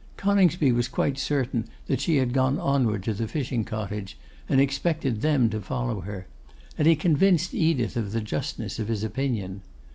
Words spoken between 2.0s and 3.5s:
she had gone onward to the